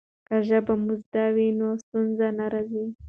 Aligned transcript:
که 0.27 0.35
ژبه 0.47 0.73
مو 0.83 0.93
زده 1.03 1.25
وي 1.35 1.47
نو 1.59 1.67
ستونزې 1.83 2.27
نه 2.37 2.45
راځي. 2.53 2.85